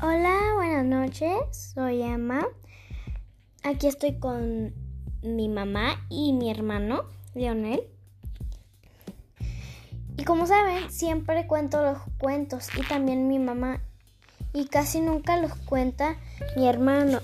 Hola, 0.00 0.52
buenas 0.54 0.84
noches. 0.84 1.72
Soy 1.74 2.02
Emma. 2.02 2.46
Aquí 3.64 3.88
estoy 3.88 4.20
con 4.20 4.72
mi 5.22 5.48
mamá 5.48 6.06
y 6.08 6.32
mi 6.34 6.52
hermano, 6.52 7.02
Leonel. 7.34 7.82
Y 10.16 10.22
como 10.22 10.46
saben, 10.46 10.88
siempre 10.92 11.48
cuento 11.48 11.82
los 11.82 11.98
cuentos 12.20 12.68
y 12.78 12.86
también 12.86 13.26
mi 13.26 13.40
mamá. 13.40 13.80
Y 14.52 14.66
casi 14.66 15.00
nunca 15.00 15.36
los 15.36 15.52
cuenta 15.56 16.16
mi 16.56 16.68
hermano. 16.68 17.18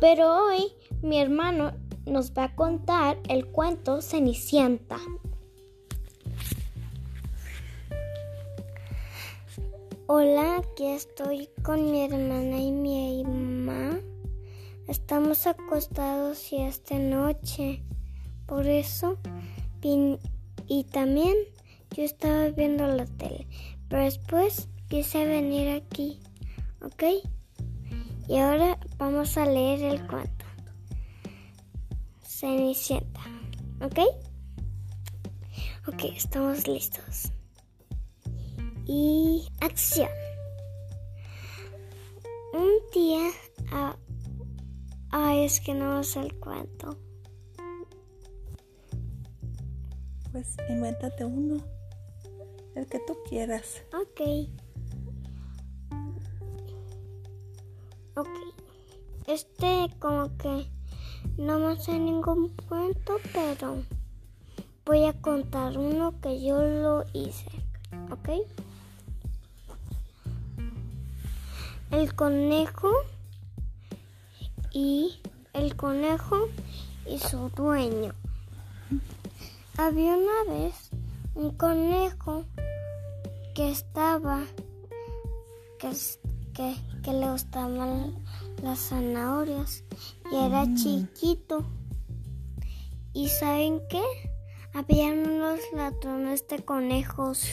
Pero 0.00 0.46
hoy 0.46 0.72
mi 1.00 1.20
hermano 1.20 1.74
nos 2.06 2.32
va 2.32 2.44
a 2.44 2.54
contar 2.56 3.18
el 3.28 3.46
cuento 3.46 4.02
Cenicienta. 4.02 4.98
Hola, 10.08 10.56
aquí 10.56 10.86
estoy 10.88 11.48
con 11.62 11.92
mi 11.92 12.04
hermana 12.04 12.58
y 12.58 12.72
mi 12.72 13.22
mamá. 13.22 14.00
Estamos 14.88 15.46
acostados 15.46 16.52
y 16.52 16.56
esta 16.56 16.98
noche. 16.98 17.84
Por 18.46 18.66
eso, 18.66 19.16
y 19.80 20.84
también 20.90 21.36
yo 21.96 22.02
estaba 22.02 22.48
viendo 22.48 22.84
la 22.88 23.06
tele. 23.06 23.46
Pero 23.88 24.02
después 24.02 24.68
quise 24.88 25.24
venir 25.24 25.68
aquí. 25.70 26.18
¿Ok? 26.84 27.04
Y 28.28 28.38
ahora 28.38 28.80
vamos 28.98 29.38
a 29.38 29.46
leer 29.46 29.84
el 29.84 30.04
cuento. 30.08 30.44
Cenicienta. 32.22 33.20
¿Ok? 33.80 34.00
Ok, 35.86 36.04
estamos 36.16 36.66
listos 36.66 37.30
y 38.86 39.48
acción. 39.60 40.10
Un 42.52 42.70
día... 42.92 43.30
Ah, 43.70 43.96
ay, 45.10 45.44
es 45.44 45.60
que 45.60 45.74
no 45.74 46.02
sé 46.04 46.20
el 46.20 46.38
cuento. 46.38 46.96
Pues 50.32 50.56
invéntate 50.68 51.24
uno. 51.24 51.62
El 52.74 52.86
que 52.86 52.98
tú 53.00 53.16
quieras. 53.28 53.82
Ok. 53.92 54.48
Ok. 58.16 58.28
Este 59.26 59.88
como 59.98 60.36
que 60.36 60.66
no 61.36 61.58
me 61.58 61.76
sé 61.80 61.98
ningún 61.98 62.48
cuento, 62.68 63.16
pero 63.32 63.82
voy 64.84 65.04
a 65.04 65.20
contar 65.20 65.78
uno 65.78 66.20
que 66.20 66.42
yo 66.42 66.62
lo 66.62 67.04
hice. 67.12 67.50
¿Ok? 68.10 68.28
El 71.92 72.14
conejo 72.14 72.90
y 74.72 75.20
el 75.52 75.76
conejo 75.76 76.48
y 77.06 77.18
su 77.18 77.50
dueño. 77.50 78.14
Había 79.76 80.16
una 80.16 80.54
vez 80.54 80.90
un 81.34 81.50
conejo 81.50 82.46
que 83.54 83.70
estaba 83.70 84.44
que, 85.78 85.92
que, 87.02 87.12
le 87.12 87.30
gustaban 87.30 88.24
las 88.62 88.78
zanahorias 88.78 89.84
y 90.30 90.36
era 90.36 90.64
mm. 90.64 90.74
chiquito. 90.76 91.66
¿Y 93.12 93.28
saben 93.28 93.82
qué? 93.90 94.02
Habían 94.72 95.28
unos 95.28 95.60
ladrones 95.74 96.48
de 96.48 96.64
conejos. 96.64 97.44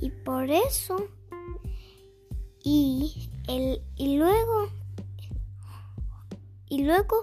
Y 0.00 0.08
por 0.10 0.50
eso 0.50 1.08
y, 2.62 3.30
el, 3.48 3.82
y 3.96 4.16
luego 4.16 4.68
y 6.68 6.84
luego 6.84 7.16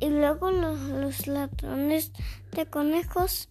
y 0.00 0.08
luego 0.08 0.50
los, 0.50 1.26
ladrones 1.26 2.12
de 2.52 2.66
conejos 2.66 3.50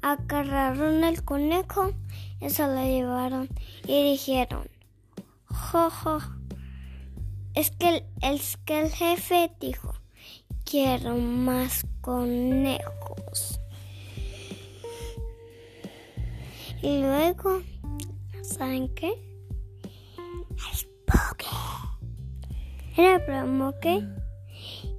agarraron 0.00 1.02
el 1.02 1.24
conejo 1.24 1.92
y 2.40 2.50
se 2.50 2.66
lo 2.66 2.82
llevaron 2.82 3.48
y 3.84 4.12
dijeron 4.12 4.68
jo, 5.46 5.90
es 7.54 7.72
que 7.72 7.88
el, 7.88 8.04
es 8.22 8.58
que 8.58 8.80
el 8.80 8.90
jefe 8.90 9.50
dijo 9.60 9.94
quiero 10.64 11.16
más 11.16 11.84
conejos 12.00 13.60
y 16.80 17.00
luego 17.00 17.62
¿saben 18.42 18.94
qué? 18.94 19.28
Era 22.98 23.14
el 23.14 23.24
promoque. 23.24 24.04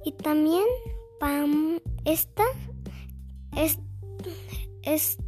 Y 0.06 0.12
también 0.12 0.64
pam, 1.20 1.80
esta 2.06 2.44
es, 3.54 3.78
es, 4.82 5.18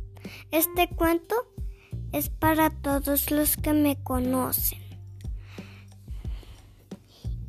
este 0.50 0.88
cuento 0.88 1.34
es 2.12 2.30
para 2.30 2.70
todos 2.70 3.30
los 3.30 3.58
que 3.58 3.74
me 3.74 4.02
conocen. 4.02 4.80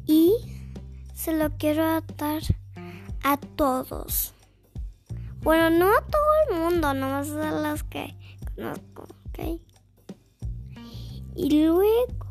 Y 0.05 0.33
se 1.13 1.31
lo 1.37 1.51
quiero 1.57 1.85
dar 2.17 2.41
a 3.23 3.37
todos. 3.37 4.33
Bueno, 5.41 5.69
no 5.69 5.85
a 5.85 6.01
todo 6.01 6.31
el 6.49 6.59
mundo, 6.59 6.93
nomás 6.93 7.29
a 7.29 7.71
los 7.71 7.83
que 7.83 8.13
conozco, 8.55 9.03
¿ok? 9.29 9.61
Y 11.35 11.65
luego 11.65 12.27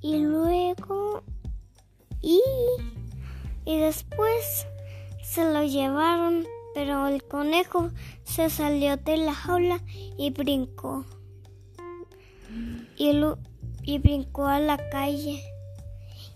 y 0.00 0.18
luego 0.18 1.22
y, 2.22 2.40
y 3.64 3.78
después 3.78 4.66
se 5.22 5.44
lo 5.52 5.64
llevaron, 5.64 6.46
pero 6.74 7.06
el 7.08 7.22
conejo 7.24 7.90
se 8.24 8.48
salió 8.48 8.96
de 8.96 9.16
la 9.18 9.34
jaula 9.34 9.80
y 10.16 10.30
brincó. 10.30 11.04
Y, 12.96 13.12
lo, 13.12 13.38
y 13.82 13.98
brincó 13.98 14.46
a 14.46 14.60
la 14.60 14.78
calle. 14.90 15.42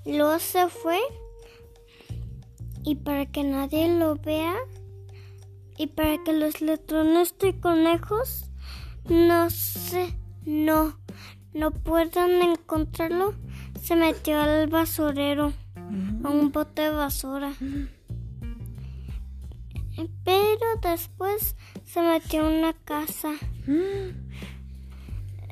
Y 0.04 0.16
luego 0.16 0.38
se 0.38 0.68
fue 0.68 0.98
y 2.84 2.94
para 2.94 3.26
que 3.26 3.42
nadie 3.42 3.88
lo 3.88 4.14
vea 4.14 4.54
y 5.76 5.88
para 5.88 6.22
que 6.22 6.32
los 6.32 6.60
ladrones 6.60 7.36
de 7.38 7.58
conejos 7.58 8.44
no 9.08 9.50
se 9.50 10.16
no 10.44 10.96
no 11.52 11.72
puedan 11.72 12.42
encontrarlo 12.42 13.34
se 13.82 13.96
metió 13.96 14.40
al 14.40 14.68
basurero, 14.68 15.52
a 16.24 16.28
un 16.30 16.52
bote 16.52 16.82
de 16.82 16.90
basura. 16.90 17.52
Pero 20.24 20.66
después 20.82 21.56
se 21.84 22.02
metió 22.02 22.44
a 22.44 22.48
una 22.48 22.72
casa. 22.72 23.32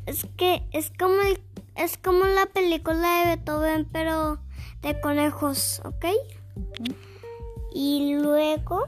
Es 0.07 0.27
que 0.37 0.67
es 0.73 0.93
como 0.99 1.17
es 1.77 1.97
como 1.97 2.25
la 2.25 2.47
película 2.47 3.21
de 3.21 3.37
Beethoven, 3.37 3.89
pero 3.91 4.39
de 4.83 5.01
conejos, 5.01 5.81
¿ok? 5.85 6.07
Y 7.75 8.17
luego 8.21 8.87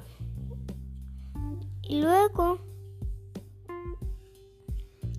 y 1.83 2.03
luego 2.03 2.59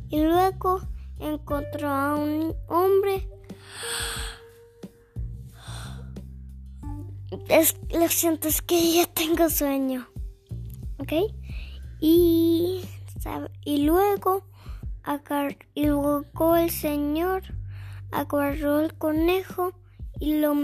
y 0.09 0.21
luego 0.21 0.81
encontró 1.19 1.89
a 1.89 2.15
un 2.15 2.55
hombre 2.69 3.27
es, 7.49 7.75
lo 7.91 8.07
siento, 8.09 8.47
es 8.47 8.61
que 8.61 8.93
ya 8.93 9.05
tengo 9.05 9.49
sueño. 9.49 10.07
¿Ok? 10.99 11.13
Y, 11.99 12.81
y 13.65 13.83
luego, 13.83 14.43
y 15.73 15.85
luego 15.85 16.55
el 16.55 16.69
señor 16.69 17.43
agarró 18.11 18.79
el 18.79 18.93
conejo 18.95 19.73
y 20.19 20.39
lo, 20.39 20.55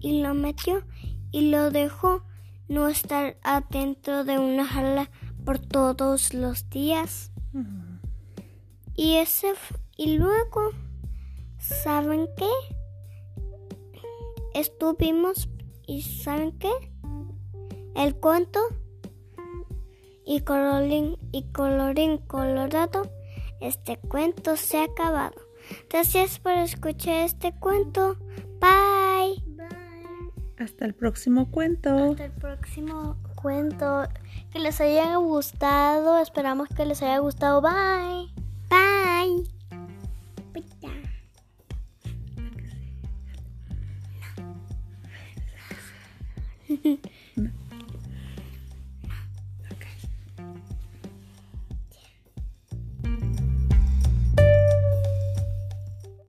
y 0.00 0.22
lo 0.22 0.34
metió 0.34 0.84
y 1.30 1.50
lo 1.50 1.70
dejó 1.70 2.22
no 2.68 2.88
estar 2.88 3.36
atento 3.42 4.24
de 4.24 4.38
una 4.38 4.66
jala 4.66 5.10
por 5.44 5.58
todos 5.58 6.34
los 6.34 6.68
días. 6.70 7.32
Y 8.94 9.16
ese 9.16 9.54
y 9.96 10.16
luego 10.16 10.70
¿saben 11.58 12.28
qué? 12.36 12.48
estuvimos 14.54 15.48
y 15.88 16.02
¿saben 16.02 16.52
qué? 16.58 16.70
El 17.96 18.14
cuento 18.14 18.60
y 20.24 20.42
colorín 20.42 21.16
y 21.32 21.50
colorín 21.50 22.18
colorado, 22.18 23.10
este 23.60 23.96
cuento 23.96 24.56
se 24.56 24.78
ha 24.78 24.84
acabado. 24.84 25.40
Gracias 25.90 26.38
por 26.38 26.52
escuchar 26.52 27.24
este 27.24 27.52
cuento. 27.58 28.16
Bye. 28.60 29.42
Bye. 29.56 30.32
Hasta 30.58 30.84
el 30.84 30.94
próximo 30.94 31.50
cuento. 31.50 31.88
Hasta 31.90 32.26
el 32.26 32.32
próximo 32.32 33.16
cuento. 33.34 34.06
Que 34.52 34.58
les 34.58 34.80
haya 34.80 35.16
gustado. 35.16 36.18
Esperamos 36.18 36.68
que 36.68 36.84
les 36.84 37.02
haya 37.02 37.18
gustado. 37.18 37.62
Bye. 37.62 38.32
Bye. 38.68 39.57
嘿 46.68 46.76
嘿 46.84 47.48